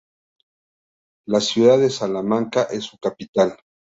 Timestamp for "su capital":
2.85-3.55